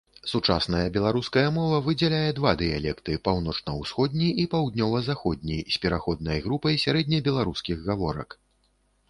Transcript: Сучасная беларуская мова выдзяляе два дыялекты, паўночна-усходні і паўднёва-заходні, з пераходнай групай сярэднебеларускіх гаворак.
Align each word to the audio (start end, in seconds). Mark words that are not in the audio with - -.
Сучасная 0.29 0.85
беларуская 0.93 1.43
мова 1.57 1.77
выдзяляе 1.87 2.31
два 2.39 2.53
дыялекты, 2.61 3.17
паўночна-усходні 3.29 4.31
і 4.45 4.47
паўднёва-заходні, 4.55 5.59
з 5.77 5.81
пераходнай 5.85 6.43
групай 6.49 6.83
сярэднебеларускіх 6.87 7.77
гаворак. 7.87 8.29